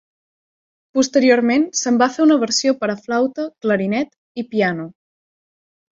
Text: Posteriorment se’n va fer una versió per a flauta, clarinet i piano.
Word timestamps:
Posteriorment 0.97 1.67
se’n 1.81 2.01
va 2.03 2.09
fer 2.15 2.23
una 2.27 2.39
versió 2.45 2.75
per 2.81 2.91
a 2.95 2.97
flauta, 3.05 3.47
clarinet 3.67 4.21
i 4.45 4.51
piano. 4.55 4.89